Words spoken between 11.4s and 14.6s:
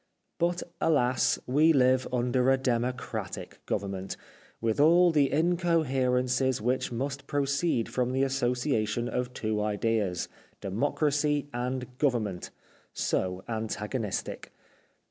and govern ment— so antagonistic.